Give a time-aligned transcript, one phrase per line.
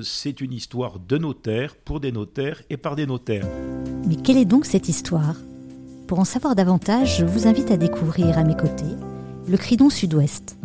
[0.00, 3.46] C'est une histoire de notaires, pour des notaires et par des notaires.
[4.08, 5.36] Mais quelle est donc cette histoire?
[6.06, 8.96] Pour en savoir davantage, je vous invite à découvrir à mes côtés
[9.46, 10.56] le Cridon Sud-Ouest.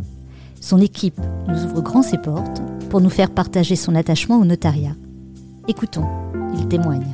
[0.61, 1.19] Son équipe
[1.49, 4.95] nous ouvre grand ses portes pour nous faire partager son attachement au notariat.
[5.67, 6.05] Écoutons,
[6.57, 7.13] il témoigne.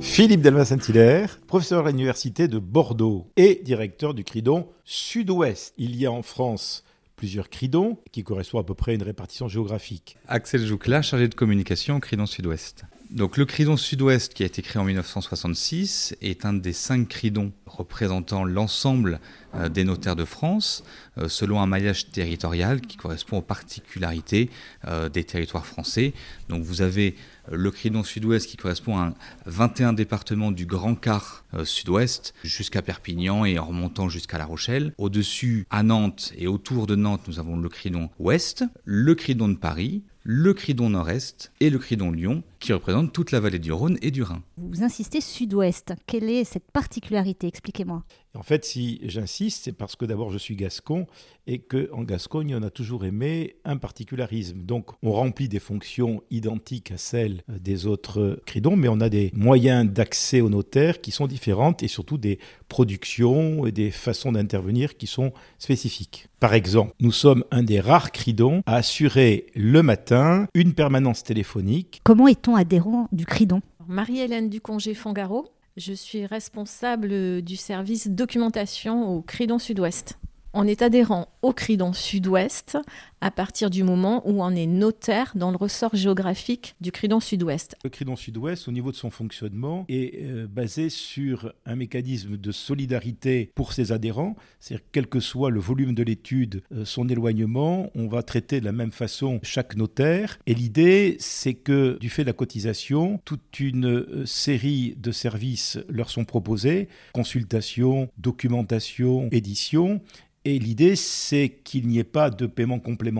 [0.00, 5.72] Philippe Delma Saint-Hilaire, professeur à l'université de Bordeaux et directeur du Cridon Sud-Ouest.
[5.78, 6.82] Il y a en France
[7.22, 10.16] plusieurs cridons qui correspondent à peu près à une répartition géographique.
[10.26, 12.82] Axel Joucla, chargé de communication Cridon Sud-Ouest.
[13.12, 17.52] Donc le Cridon Sud-Ouest, qui a été créé en 1966, est un des cinq cridons
[17.66, 19.20] représentant l'ensemble
[19.54, 20.82] euh, des notaires de France,
[21.18, 24.48] euh, selon un maillage territorial qui correspond aux particularités
[24.86, 26.14] euh, des territoires français.
[26.48, 27.14] Donc vous avez
[27.50, 29.12] le Cridon Sud-Ouest qui correspond à
[29.44, 34.94] 21 départements du Grand Quart Sud-Ouest jusqu'à Perpignan et en remontant jusqu'à La Rochelle.
[34.96, 39.56] Au-dessus, à Nantes et autour de Nantes, nous avons le Cridon Ouest, le Cridon de
[39.56, 43.98] Paris, le Cridon Nord-Est et le Cridon Lyon, qui représentent toute la vallée du Rhône
[44.02, 44.42] et du Rhin.
[44.56, 45.94] Vous insistez sud-ouest.
[46.06, 47.48] Quelle est cette particularité?
[47.48, 48.04] Expliquez-moi.
[48.34, 51.06] En fait, si j'insiste, c'est parce que d'abord je suis gascon
[51.46, 54.62] et qu'en Gascogne, on a toujours aimé un particularisme.
[54.62, 59.30] Donc, on remplit des fonctions identiques à celles des autres cridons, mais on a des
[59.34, 62.38] moyens d'accès aux notaires qui sont différentes et surtout des
[62.68, 66.28] productions et des façons d'intervenir qui sont spécifiques.
[66.40, 72.00] Par exemple, nous sommes un des rares cridons à assurer le matin une permanence téléphonique.
[72.04, 73.60] Comment est-on adhérent du cridon?
[73.88, 80.18] Marie-Hélène Ducongé-Fongaro, je suis responsable du service documentation au Cridon Sud-Ouest.
[80.52, 82.78] On est adhérent au Cridon Sud-Ouest
[83.22, 87.76] à partir du moment où on est notaire dans le ressort géographique du Cridon Sud-Ouest.
[87.84, 92.52] Le Cridon Sud-Ouest, au niveau de son fonctionnement, est euh, basé sur un mécanisme de
[92.52, 94.34] solidarité pour ses adhérents.
[94.58, 98.64] C'est-à-dire, quel que soit le volume de l'étude, euh, son éloignement, on va traiter de
[98.64, 100.40] la même façon chaque notaire.
[100.46, 105.78] Et l'idée, c'est que du fait de la cotisation, toute une euh, série de services
[105.88, 110.00] leur sont proposés consultation, documentation, édition.
[110.44, 113.11] Et l'idée, c'est qu'il n'y ait pas de paiement complémentaire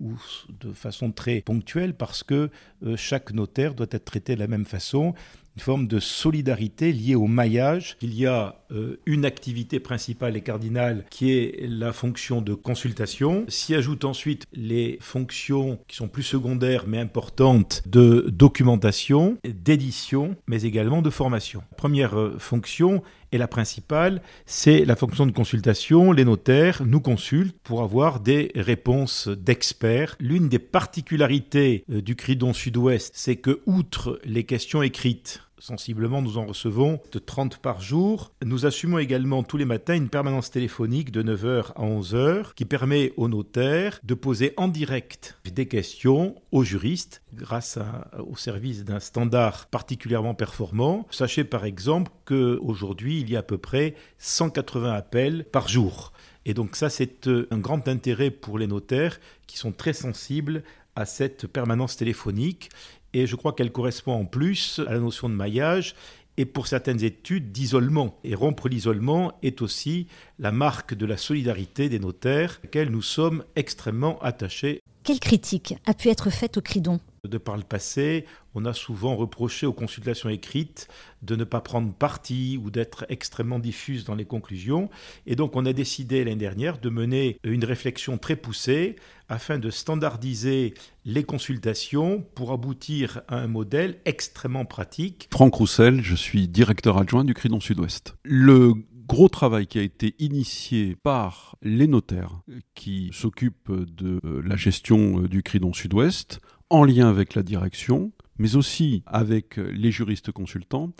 [0.00, 0.12] ou
[0.60, 2.50] de façon très ponctuelle parce que
[2.84, 5.14] euh, chaque notaire doit être traité de la même façon
[5.56, 7.96] une forme de solidarité liée au maillage.
[8.00, 13.44] Il y a euh, une activité principale et cardinale qui est la fonction de consultation.
[13.48, 20.62] S'y ajoutent ensuite les fonctions qui sont plus secondaires mais importantes de documentation, d'édition, mais
[20.62, 21.62] également de formation.
[21.76, 26.12] première euh, fonction et la principale, c'est la fonction de consultation.
[26.12, 30.16] Les notaires nous consultent pour avoir des réponses d'experts.
[30.20, 36.38] L'une des particularités euh, du Cridon Sud-Ouest, c'est que, outre les questions écrites, Sensiblement, nous
[36.38, 38.32] en recevons de 30 par jour.
[38.44, 43.12] Nous assumons également tous les matins une permanence téléphonique de 9h à 11h qui permet
[43.16, 47.78] aux notaires de poser en direct des questions aux juristes grâce
[48.18, 51.06] au service d'un standard particulièrement performant.
[51.12, 56.12] Sachez par exemple qu'aujourd'hui, il y a à peu près 180 appels par jour.
[56.44, 60.64] Et donc ça, c'est euh, un grand intérêt pour les notaires qui sont très sensibles
[60.96, 62.68] à cette permanence téléphonique
[63.14, 65.94] et je crois qu'elle correspond en plus à la notion de maillage
[66.36, 68.18] et pour certaines études d'isolement.
[68.24, 70.06] Et rompre l'isolement est aussi
[70.38, 74.80] la marque de la solidarité des notaires, à laquelle nous sommes extrêmement attachés.
[75.04, 77.00] Quelle critique a pu être faite au Cridon?
[77.28, 78.24] De par le passé,
[78.54, 80.88] on a souvent reproché aux consultations écrites
[81.22, 84.90] de ne pas prendre parti ou d'être extrêmement diffuse dans les conclusions.
[85.26, 88.96] Et donc on a décidé l'année dernière de mener une réflexion très poussée
[89.28, 90.74] afin de standardiser
[91.04, 95.28] les consultations pour aboutir à un modèle extrêmement pratique.
[95.32, 98.16] Franck Roussel, je suis directeur adjoint du Cridon Sud-Ouest.
[98.24, 98.74] Le
[99.06, 102.40] gros travail qui a été initié par les notaires
[102.74, 106.40] qui s'occupent de la gestion du Cridon Sud-Ouest
[106.72, 110.90] en lien avec la direction, mais aussi avec les juristes consultants,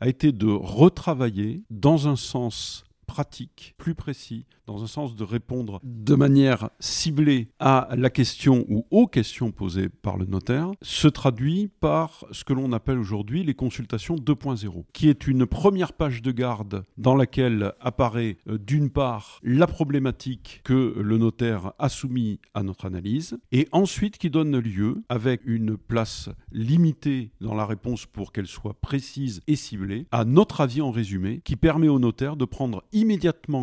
[0.00, 5.80] a été de retravailler dans un sens pratique, plus précis, dans un sens de répondre
[5.82, 11.70] de manière ciblée à la question ou aux questions posées par le notaire, se traduit
[11.80, 16.30] par ce que l'on appelle aujourd'hui les consultations 2.0, qui est une première page de
[16.30, 22.62] garde dans laquelle apparaît euh, d'une part la problématique que le notaire a soumise à
[22.62, 28.30] notre analyse, et ensuite qui donne lieu, avec une place limitée dans la réponse pour
[28.30, 32.44] qu'elle soit précise et ciblée, à notre avis en résumé, qui permet au notaire de
[32.44, 32.84] prendre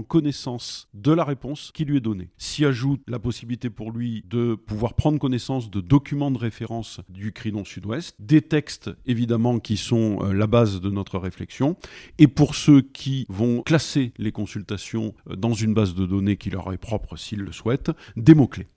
[0.07, 2.29] connaissance de la réponse qui lui est donnée.
[2.37, 7.31] S'y ajoute la possibilité pour lui de pouvoir prendre connaissance de documents de référence du
[7.31, 11.75] Cridon Sud-Ouest, des textes évidemment qui sont euh, la base de notre réflexion,
[12.17, 16.49] et pour ceux qui vont classer les consultations euh, dans une base de données qui
[16.49, 18.67] leur est propre s'ils le souhaitent, des mots-clés.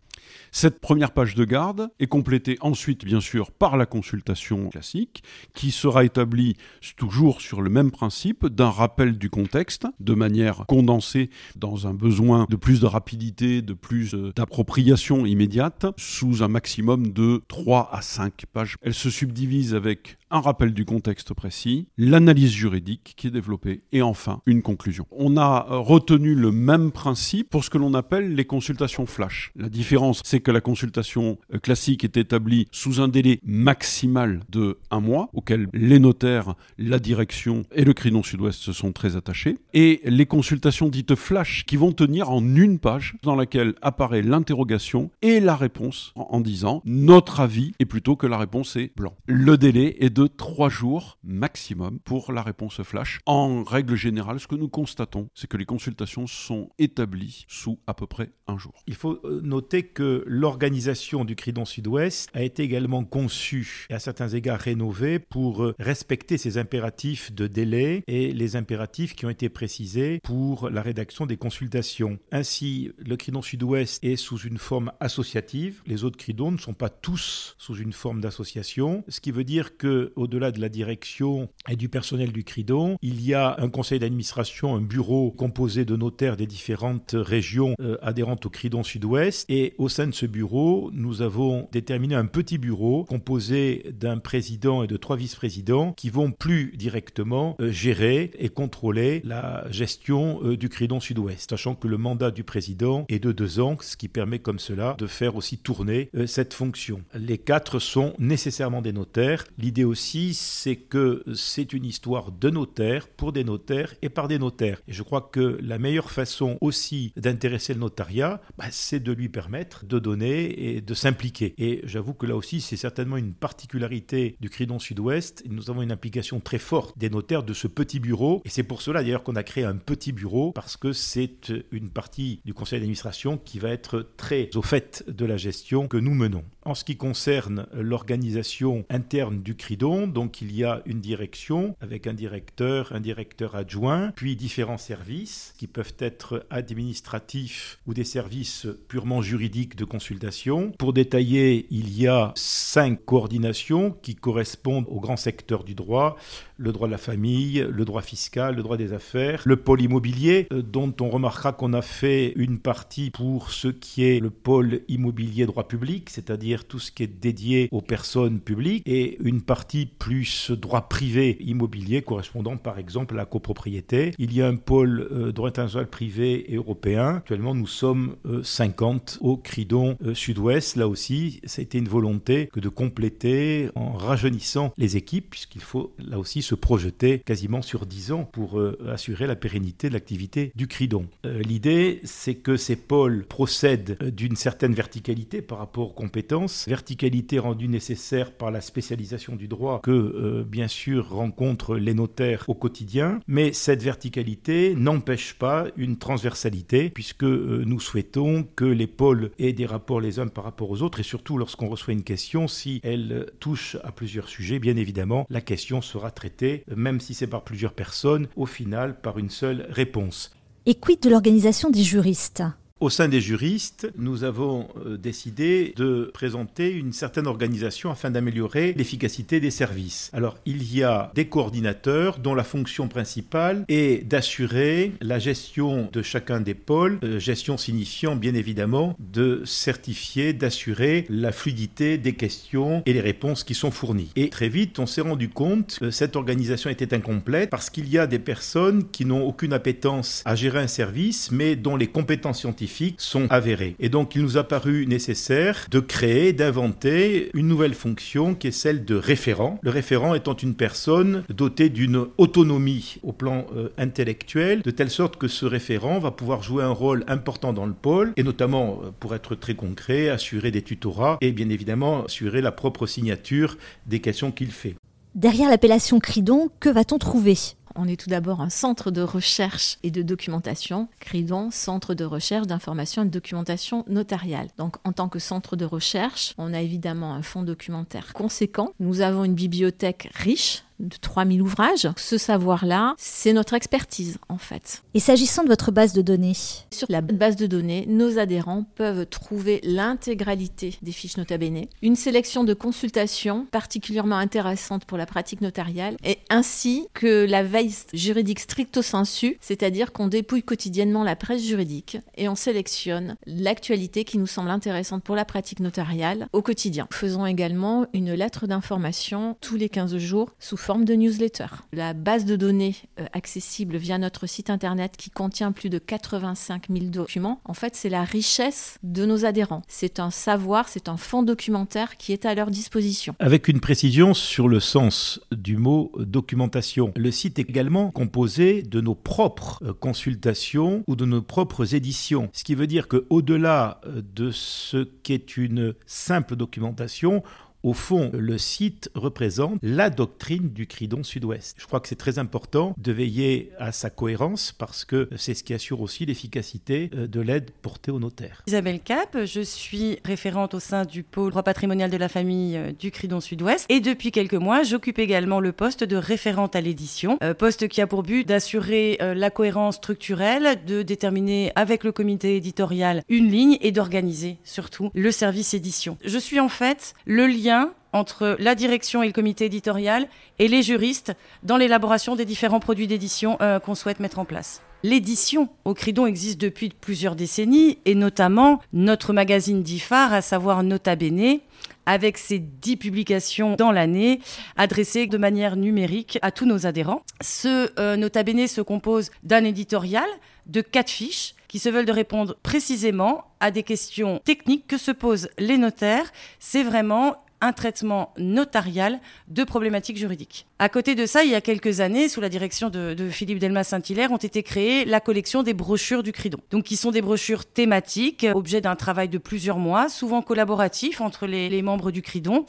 [0.53, 5.23] Cette première page de garde est complétée ensuite, bien sûr, par la consultation classique,
[5.55, 6.57] qui sera établie
[6.97, 12.47] toujours sur le même principe d'un rappel du contexte, de manière condensée dans un besoin
[12.49, 18.03] de plus de rapidité, de plus euh, d'appropriation immédiate, sous un maximum de 3 à
[18.03, 18.77] 5 pages.
[18.83, 24.03] Elle se subdivise avec un rappel du contexte précis, l'analyse juridique qui est développée et
[24.03, 25.07] enfin une conclusion.
[25.11, 29.53] On a euh, retenu le même principe pour ce que l'on appelle les consultations flash.
[29.57, 34.79] La différence, c'est que la consultation euh, classique est établie sous un délai maximal de
[34.91, 39.59] un mois, auquel les notaires, la direction et le Cridon Sud-Ouest se sont très attachés,
[39.75, 45.11] et les consultations dites flash qui vont tenir en une page dans laquelle apparaît l'interrogation
[45.23, 49.15] et la réponse en disant notre avis est plutôt que la réponse est blanc.
[49.27, 53.21] Le délai est de de trois jours maximum pour la réponse flash.
[53.25, 57.95] En règle générale, ce que nous constatons, c'est que les consultations sont établies sous à
[57.95, 58.75] peu près un jour.
[58.87, 63.99] Il faut euh, noter que l'organisation du Cridon Sud-Ouest a été également conçue et à
[63.99, 69.31] certains égards rénovée pour euh, respecter ces impératifs de délai et les impératifs qui ont
[69.31, 72.19] été précisés pour la rédaction des consultations.
[72.31, 75.81] Ainsi, le Cridon Sud-Ouest est sous une forme associative.
[75.87, 79.79] Les autres Cridons ne sont pas tous sous une forme d'association, ce qui veut dire
[79.79, 83.99] que au-delà de la direction et du personnel du CRIDON, il y a un conseil
[83.99, 89.47] d'administration, un bureau composé de notaires des différentes régions euh, adhérentes au CRIDON Sud-Ouest.
[89.49, 94.83] Et au sein de ce bureau, nous avons déterminé un petit bureau composé d'un président
[94.83, 100.57] et de trois vice-présidents qui vont plus directement euh, gérer et contrôler la gestion euh,
[100.57, 104.09] du CRIDON Sud-Ouest, sachant que le mandat du président est de deux ans, ce qui
[104.09, 107.03] permet comme cela de faire aussi tourner cette fonction.
[107.15, 109.45] Les quatre sont nécessairement des notaires.
[109.59, 114.39] L'idée aussi c'est que c'est une histoire de notaire, pour des notaires et par des
[114.39, 114.81] notaires.
[114.89, 119.29] Et je crois que la meilleure façon aussi d'intéresser le notariat, bah, c'est de lui
[119.29, 121.55] permettre de donner et de s'impliquer.
[121.59, 125.45] Et j'avoue que là aussi, c'est certainement une particularité du Cridon Sud-Ouest.
[125.49, 128.43] Nous avons une implication très forte des notaires de ce petit bureau.
[128.45, 131.91] Et c'est pour cela d'ailleurs qu'on a créé un petit bureau, parce que c'est une
[131.91, 136.15] partie du conseil d'administration qui va être très au fait de la gestion que nous
[136.15, 136.45] menons.
[136.65, 139.57] En ce qui concerne l'organisation interne du
[139.91, 145.55] Donc il y a une direction avec un directeur, un directeur adjoint, puis différents services
[145.59, 150.73] qui peuvent être administratifs ou des services purement juridiques de consultation.
[150.79, 156.17] Pour détailler, il y a cinq coordinations qui correspondent au grand secteur du droit,
[156.57, 160.47] le droit de la famille, le droit fiscal, le droit des affaires, le pôle immobilier,
[160.53, 164.83] euh, dont on remarquera qu'on a fait une partie pour ce qui est le pôle
[164.89, 169.80] immobilier droit public, c'est-à-dire tout ce qui est dédié aux personnes publiques, et une partie
[169.87, 174.13] plus droit privé immobilier correspondant par exemple à la copropriété.
[174.19, 177.17] Il y a un pôle euh, droit international privé et européen.
[177.17, 180.77] Actuellement, nous sommes 50 euh, au Cridon Sud-Ouest.
[180.77, 185.63] Là aussi, ça a été une volonté que de compléter en rajeunissant les équipes, puisqu'il
[185.63, 189.95] faut là aussi se projeter quasiment sur 10 ans pour euh, assurer la pérennité de
[189.95, 191.07] l'activité du Cridon.
[191.25, 196.67] Euh, l'idée, c'est que ces pôles procèdent euh, d'une certaine verticalité par rapport aux compétences,
[196.69, 202.55] verticalité rendue nécessaire par la spécialisation du droit que, bien sûr, rencontrent les notaires au
[202.55, 209.53] quotidien, mais cette verticalité n'empêche pas une transversalité, puisque nous souhaitons que les pôles aient
[209.53, 212.81] des rapports les uns par rapport aux autres, et surtout lorsqu'on reçoit une question, si
[212.83, 217.43] elle touche à plusieurs sujets, bien évidemment, la question sera traitée même si c'est par
[217.43, 220.35] plusieurs personnes, au final par une seule réponse.
[220.67, 222.43] Et quid de l'organisation des juristes?
[222.81, 228.73] Au sein des juristes, nous avons euh, décidé de présenter une certaine organisation afin d'améliorer
[228.73, 230.11] l'efficacité des services.
[230.15, 236.01] Alors, il y a des coordinateurs dont la fonction principale est d'assurer la gestion de
[236.01, 242.83] chacun des pôles, euh, gestion signifiant bien évidemment de certifier, d'assurer la fluidité des questions
[242.87, 244.11] et les réponses qui sont fournies.
[244.17, 247.99] Et très vite, on s'est rendu compte que cette organisation était incomplète parce qu'il y
[247.99, 252.41] a des personnes qui n'ont aucune appétence à gérer un service, mais dont les compétences
[252.41, 253.77] scientifiques sont avérés.
[253.79, 258.53] Et donc il nous a paru nécessaire de créer, d'inventer une nouvelle fonction qui est
[258.53, 259.59] celle de référent.
[259.63, 265.17] Le référent étant une personne dotée d'une autonomie au plan euh, intellectuel, de telle sorte
[265.17, 268.91] que ce référent va pouvoir jouer un rôle important dans le pôle, et notamment, euh,
[268.99, 274.01] pour être très concret, assurer des tutorats et bien évidemment assurer la propre signature des
[274.01, 274.75] questions qu'il fait.
[275.15, 277.37] Derrière l'appellation Cridon, que va-t-on trouver?
[277.75, 282.47] On est tout d'abord un centre de recherche et de documentation, CRIDON, Centre de recherche,
[282.47, 284.49] d'information et de documentation notariale.
[284.59, 288.73] Donc en tant que centre de recherche, on a évidemment un fonds documentaire conséquent.
[288.81, 291.89] Nous avons une bibliothèque riche de 3000 ouvrages.
[291.97, 294.83] Ce savoir-là, c'est notre expertise en fait.
[294.95, 296.37] Et s'agissant de votre base de données?
[296.71, 301.97] Sur la base de données, nos adhérents peuvent trouver l'intégralité des fiches Nota Bene, une
[301.97, 308.41] sélection de consultations particulièrement intéressantes pour la pratique notariale, et ainsi que la veille juridique
[308.41, 314.27] stricto sensu, c'est-à-dire qu'on dépouille quotidiennement la presse juridique et on sélectionne l'actualité qui nous
[314.27, 316.89] semble intéressante pour la pratique notariale au quotidien.
[316.91, 321.47] Faisons également une lettre d'information tous les 15 jours sous forme de newsletter.
[321.73, 326.67] La base de données euh, accessible via notre site internet qui contient plus de 85
[326.71, 329.63] 000 documents, en fait, c'est la richesse de nos adhérents.
[329.69, 333.15] C'est un savoir, c'est un fonds documentaire qui est à leur disposition.
[333.19, 336.93] Avec une précision sur le sens du mot documentation.
[336.97, 342.31] Le site est également composé de nos propres euh, consultations ou de nos propres éditions.
[342.33, 347.23] Ce qui veut dire qu'au-delà euh, de ce qu'est une simple documentation,
[347.63, 351.57] au fond, le site représente la doctrine du Cridon Sud-Ouest.
[351.59, 355.45] Je crois que c'est très important de veiller à sa cohérence parce que c'est ce
[355.45, 358.43] qui assure aussi l'efficacité euh, de l'aide portée aux notaires.
[358.47, 362.73] Isabelle Cap, je suis référente au sein du pôle droit patrimonial de la famille euh,
[362.73, 367.19] du Cridon Sud-Ouest et depuis quelques mois, j'occupe également le poste de référente à l'édition,
[367.23, 372.37] euh, poste qui a pour but d'assurer la cohérence structurelle, de déterminer avec le comité
[372.37, 375.99] éditorial une ligne et d'organiser surtout le service édition.
[376.05, 377.50] Je suis en fait le lien
[377.93, 382.87] entre la direction et le comité éditorial et les juristes dans l'élaboration des différents produits
[382.87, 384.63] d'édition euh, qu'on souhaite mettre en place.
[384.83, 390.97] L'édition au Cridon existe depuis plusieurs décennies et notamment notre magazine d'IFAR, à savoir Nota
[390.97, 391.41] Bene,
[391.85, 394.21] avec ses dix publications dans l'année,
[394.57, 397.03] adressées de manière numérique à tous nos adhérents.
[397.21, 400.09] Ce euh, Nota Bene se compose d'un éditorial,
[400.47, 404.93] de quatre fiches qui se veulent de répondre précisément à des questions techniques que se
[404.93, 406.11] posent les notaires.
[406.39, 410.47] C'est vraiment un traitement notarial de problématiques juridiques.
[410.59, 414.13] À côté de ça, il y a quelques années, sous la direction de, Philippe Delmas-Saint-Hilaire,
[414.13, 416.39] ont été créées la collection des brochures du Cridon.
[416.51, 421.27] Donc, qui sont des brochures thématiques, objet d'un travail de plusieurs mois, souvent collaboratif entre
[421.27, 422.47] les, membres du Cridon,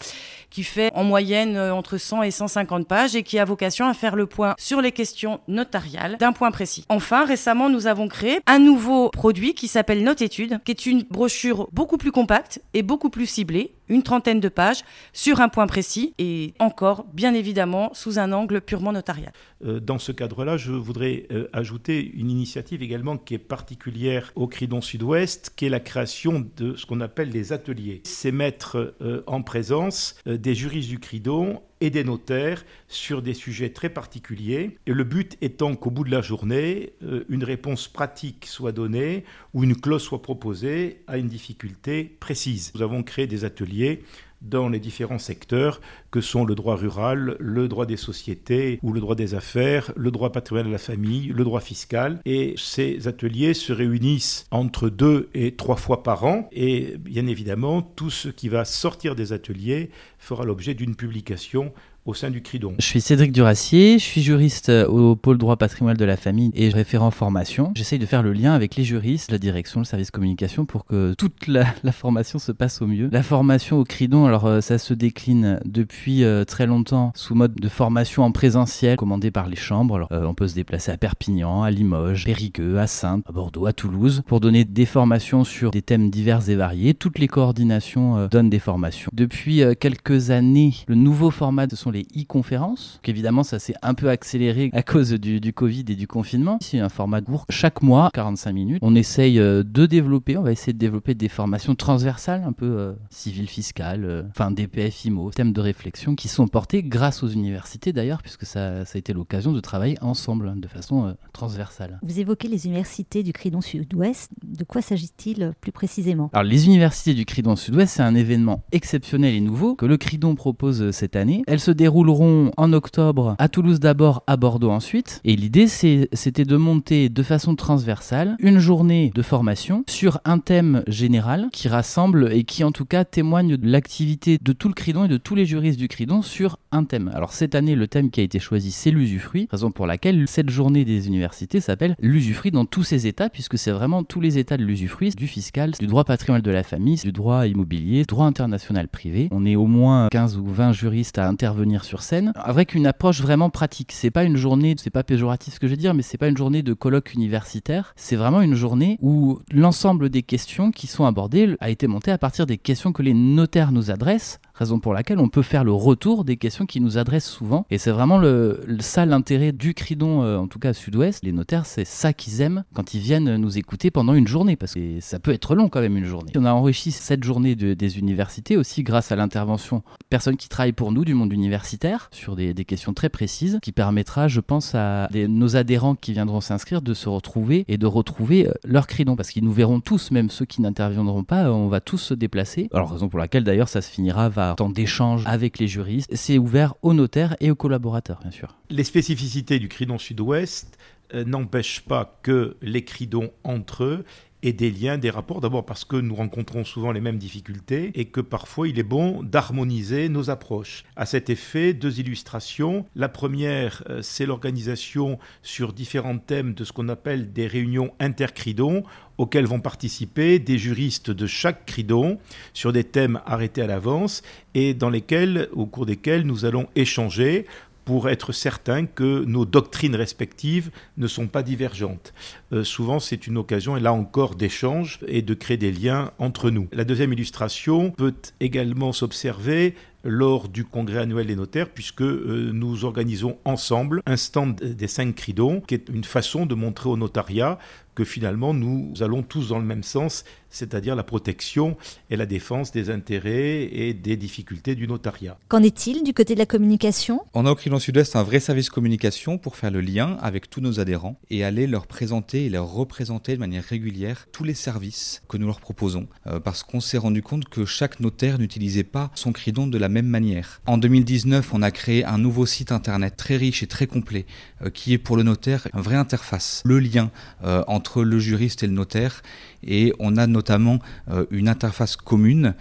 [0.49, 3.93] qui fait en moyenne euh, entre 100 et 150 pages et qui a vocation à
[3.93, 6.85] faire le point sur les questions notariales d'un point précis.
[6.89, 11.03] Enfin, récemment, nous avons créé un nouveau produit qui s'appelle Note Étude, qui est une
[11.03, 14.83] brochure beaucoup plus compacte et beaucoup plus ciblée, une trentaine de pages,
[15.13, 19.33] sur un point précis et encore, bien évidemment, sous un angle purement notarial.
[19.65, 24.47] Euh, dans ce cadre-là, je voudrais euh, ajouter une initiative également qui est particulière au
[24.47, 28.01] Cridon Sud-Ouest, qui est la création de ce qu'on appelle les ateliers.
[28.05, 33.71] C'est mettre euh, en présence des juristes du Cridon et des notaires sur des sujets
[33.71, 34.77] très particuliers.
[34.85, 36.93] Et le but étant qu'au bout de la journée,
[37.27, 42.71] une réponse pratique soit donnée ou une clause soit proposée à une difficulté précise.
[42.75, 44.03] Nous avons créé des ateliers
[44.41, 48.99] dans les différents secteurs que sont le droit rural, le droit des sociétés ou le
[48.99, 52.19] droit des affaires, le droit patrimonial de la famille, le droit fiscal.
[52.25, 56.49] Et ces ateliers se réunissent entre deux et trois fois par an.
[56.51, 61.73] Et bien évidemment, tout ce qui va sortir des ateliers fera l'objet d'une publication
[62.05, 62.73] au sein du CRIDON.
[62.79, 66.51] Je suis Cédric Duracier, je suis juriste euh, au pôle droit patrimonial de la famille
[66.55, 67.71] et référent formation.
[67.75, 71.13] J'essaye de faire le lien avec les juristes, la direction, le service communication pour que
[71.13, 73.09] toute la, formation se passe au mieux.
[73.11, 77.53] La formation au CRIDON, alors euh, ça se décline depuis euh, très longtemps sous mode
[77.53, 79.95] de formation en présentiel commandé par les chambres.
[79.95, 83.73] Alors, on peut se déplacer à Perpignan, à Limoges, Périgueux, à Saintes, à Bordeaux, à
[83.73, 86.93] Toulouse pour donner des formations sur des thèmes divers et variés.
[86.93, 89.11] Toutes les coordinations donnent des formations.
[89.13, 92.99] Depuis quelques années, le nouveau format de son les e-conférences.
[93.05, 96.57] Évidemment, ça s'est un peu accéléré à cause du, Covid et du confinement.
[96.61, 98.79] C'est un format court chaque mois, 45 minutes.
[98.81, 102.65] On essaye euh, de développer, on va essayer de développer des formations transversales, un peu
[102.65, 107.27] euh, civil, fiscal, euh, enfin DPF, IMO, thèmes de réflexion qui sont portés grâce aux
[107.27, 111.99] universités d'ailleurs, puisque ça, ça, a été l'occasion de travailler ensemble hein, de façon transversale.
[112.01, 114.31] Vous évoquez les universités du Cridon Sud-Ouest.
[114.43, 116.29] De quoi s'agit-il plus précisément?
[116.33, 120.35] Alors, les universités du Cridon Sud-Ouest, c'est un événement exceptionnel et nouveau que le Cridon
[120.35, 121.43] propose cette année.
[121.47, 125.19] Elles se dérouleront en octobre à Toulouse d'abord, à Bordeaux ensuite.
[125.25, 130.83] Et l'idée, c'était de monter de façon transversale une journée de formation sur un thème
[130.85, 135.05] général qui rassemble et qui en tout cas témoigne de l'activité de tout le Cridon
[135.05, 137.09] et de tous les juristes du Cridon sur un thème.
[137.15, 140.51] Alors cette année, le thème qui a été choisi, c'est l'usufruit, raison pour laquelle cette
[140.51, 144.57] journée des universités s'appelle l'usufruit dans tous ses états, puisque c'est vraiment tous les états
[144.57, 148.87] de l'usufruit, du fiscal, du droit patrimonial de la famille, du droit immobilier, droit international
[148.87, 149.29] privé.
[149.31, 153.21] On est au moins 15 ou 20 juristes à intervenir sur scène avec une approche
[153.21, 153.91] vraiment pratique.
[153.91, 156.27] C'est pas une journée, c'est pas péjoratif ce que je veux dire, mais c'est pas
[156.27, 157.93] une journée de colloque universitaire.
[157.95, 162.17] C'est vraiment une journée où l'ensemble des questions qui sont abordées a été monté à
[162.17, 165.71] partir des questions que les notaires nous adressent raison pour laquelle on peut faire le
[165.71, 167.65] retour des questions qui nous adressent souvent.
[167.71, 171.23] Et c'est vraiment le, ça l'intérêt du Cridon, euh, en tout cas Sud-Ouest.
[171.23, 174.75] Les notaires, c'est ça qu'ils aiment quand ils viennent nous écouter pendant une journée, parce
[174.75, 176.31] que ça peut être long quand même une journée.
[176.37, 180.73] On a enrichi cette journée des universités aussi grâce à l'intervention de personnes qui travaillent
[180.73, 185.09] pour nous du monde universitaire sur des, questions très précises, qui permettra, je pense, à
[185.11, 189.31] nos adhérents qui viendront s'inscrire de se retrouver et de retrouver euh, leur Cridon, parce
[189.31, 192.69] qu'ils nous verront tous, même ceux qui n'interviendront pas, on va tous se déplacer.
[192.71, 196.09] Alors raison pour laquelle d'ailleurs ça se finira par temps d'échange avec les juristes.
[196.13, 198.57] C'est ouvert aux notaires et aux collaborateurs, bien sûr.
[198.69, 200.77] Les spécificités du Cridon Sud-Ouest
[201.13, 204.05] euh, n'empêchent pas que les Cridons entre eux
[204.43, 208.05] et des liens, des rapports, d'abord parce que nous rencontrons souvent les mêmes difficultés et
[208.05, 210.83] que parfois il est bon d'harmoniser nos approches.
[210.95, 212.85] À cet effet, deux illustrations.
[212.95, 218.83] La première, euh, c'est l'organisation sur différents thèmes de ce qu'on appelle des réunions intercridons
[219.17, 222.17] auxquelles vont participer des juristes de chaque cridon
[222.53, 224.23] sur des thèmes arrêtés à l'avance
[224.55, 227.45] et dans lesquels, au cours desquels nous allons échanger
[227.91, 232.13] pour être certain que nos doctrines respectives ne sont pas divergentes.
[232.53, 236.51] Euh, souvent, c'est une occasion, et là encore, d'échange et de créer des liens entre
[236.51, 236.69] nous.
[236.71, 242.85] La deuxième illustration peut également s'observer lors du congrès annuel des notaires, puisque euh, nous
[242.85, 247.59] organisons ensemble un stand des cinq cridons, qui est une façon de montrer au notariat
[247.93, 251.77] que finalement nous allons tous dans le même sens, c'est-à-dire la protection
[252.09, 255.37] et la défense des intérêts et des difficultés du notariat.
[255.47, 257.21] Qu'en est-il du côté de la communication?
[257.33, 260.61] On a au Cridon Sud-Ouest un vrai service communication pour faire le lien avec tous
[260.61, 265.21] nos adhérents et aller leur présenter et leur représenter de manière régulière tous les services
[265.27, 269.11] que nous leur proposons, euh, parce qu'on s'est rendu compte que chaque notaire n'utilisait pas
[269.15, 270.61] son Cridon de la même manière.
[270.65, 274.25] En 2019, on a créé un nouveau site internet très riche et très complet,
[274.61, 277.11] euh, qui est pour le notaire une vraie interface, le lien
[277.43, 279.21] euh, entre le juriste et le notaire,
[279.63, 282.53] et on a notamment euh, une interface commune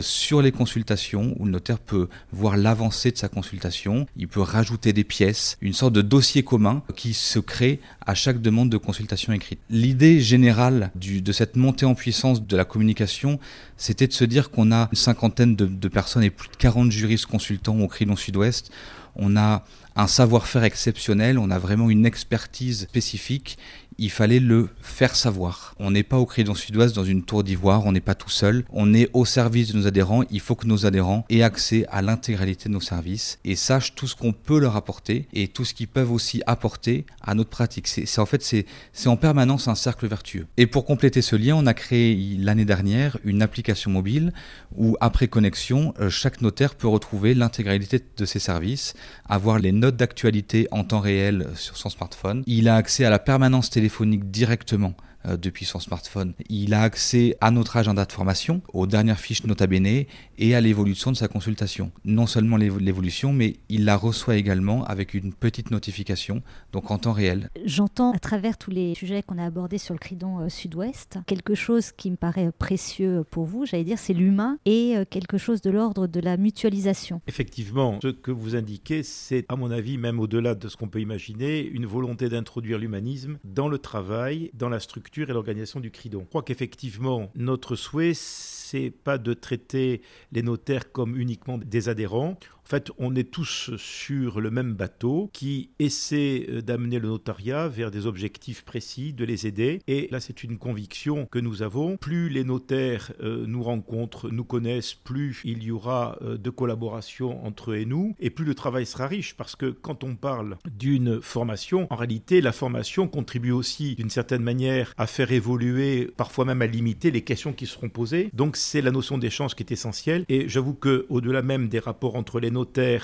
[0.00, 4.92] sur les consultations où le notaire peut voir l'avancée de sa consultation, il peut rajouter
[4.92, 9.32] des pièces, une sorte de dossier commun qui se crée à chaque demande de consultation
[9.32, 9.58] écrite.
[9.70, 13.38] L'idée générale de cette montée en puissance de la communication,
[13.76, 17.26] c'était de se dire qu'on a une cinquantaine de, personnes et plus de 40 juristes
[17.26, 18.70] consultants au Cridon Sud-Ouest.
[19.16, 23.58] On a un savoir-faire exceptionnel, on a vraiment une expertise spécifique
[24.02, 25.76] il fallait le faire savoir.
[25.78, 28.64] On n'est pas au Cridon Sud-Ouest dans une tour d'ivoire, on n'est pas tout seul,
[28.70, 32.02] on est au service de nos adhérents, il faut que nos adhérents aient accès à
[32.02, 35.72] l'intégralité de nos services et sachent tout ce qu'on peut leur apporter et tout ce
[35.72, 37.86] qu'ils peuvent aussi apporter à notre pratique.
[37.86, 40.48] C'est en fait c'est en permanence un cercle vertueux.
[40.56, 44.32] Et pour compléter ce lien, on a créé l'année dernière une application mobile
[44.76, 48.94] où après connexion, euh, chaque notaire peut retrouver l'intégralité de ses services,
[49.28, 52.42] avoir les notes d'actualité en temps réel sur son smartphone.
[52.48, 53.91] Il a accès à la permanence téléphonique
[54.30, 56.34] directement euh, depuis son smartphone.
[56.48, 60.04] Il a accès à notre agenda de formation, aux dernières fiches Nota Bene
[60.38, 61.92] et à l'évolution de sa consultation.
[62.04, 67.12] Non seulement l'évolution, mais il la reçoit également avec une petite notification, donc en temps
[67.12, 67.50] réel.
[67.64, 71.54] J'entends à travers tous les sujets qu'on a abordés sur le Cridon euh, Sud-Ouest, quelque
[71.54, 75.60] chose qui me paraît précieux pour vous, j'allais dire, c'est l'humain et euh, quelque chose
[75.60, 77.20] de l'ordre de la mutualisation.
[77.28, 81.00] Effectivement, ce que vous indiquez, c'est à mon avis, même au-delà de ce qu'on peut
[81.00, 86.20] imaginer, une volonté d'introduire l'humanisme dans le travail, dans la structure et l'organisation du CRIDON.
[86.22, 90.00] Je crois qu'effectivement, notre souhait, c'est pas de traiter
[90.32, 92.38] les notaires comme uniquement des adhérents.
[92.72, 97.90] Fait, on est tous sur le même bateau qui essaie euh, d'amener le notariat vers
[97.90, 99.82] des objectifs précis, de les aider.
[99.88, 101.98] Et là, c'est une conviction que nous avons.
[101.98, 107.44] Plus les notaires euh, nous rencontrent, nous connaissent, plus il y aura euh, de collaboration
[107.44, 109.36] entre eux et nous, et plus le travail sera riche.
[109.36, 114.42] Parce que quand on parle d'une formation, en réalité, la formation contribue aussi d'une certaine
[114.42, 118.30] manière à faire évoluer, parfois même à limiter les questions qui seront posées.
[118.32, 120.24] Donc, c'est la notion d'échange qui est essentielle.
[120.30, 122.50] Et j'avoue que, au-delà même des rapports entre les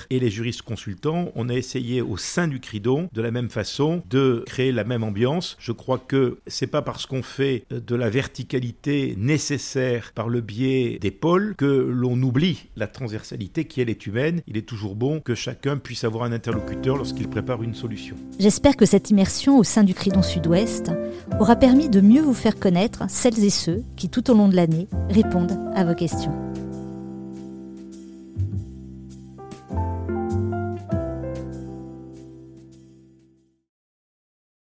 [0.09, 4.01] et les juristes consultants, on a essayé au sein du CRIDON, de la même façon,
[4.09, 5.57] de créer la même ambiance.
[5.59, 10.97] Je crois que c'est pas parce qu'on fait de la verticalité nécessaire par le biais
[10.99, 14.41] des pôles que l'on oublie la transversalité qui elle est humaine.
[14.47, 18.15] Il est toujours bon que chacun puisse avoir un interlocuteur lorsqu'il prépare une solution.
[18.39, 20.91] J'espère que cette immersion au sein du CRIDON Sud-Ouest
[21.39, 24.55] aura permis de mieux vous faire connaître celles et ceux qui tout au long de
[24.55, 26.33] l'année répondent à vos questions.